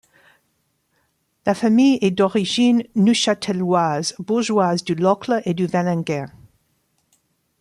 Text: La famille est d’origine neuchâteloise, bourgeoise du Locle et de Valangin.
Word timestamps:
La 1.45 1.53
famille 1.53 1.99
est 2.01 2.09
d’origine 2.09 2.81
neuchâteloise, 2.95 4.15
bourgeoise 4.17 4.83
du 4.83 4.95
Locle 4.95 5.43
et 5.45 5.53
de 5.53 5.67
Valangin. 5.67 6.27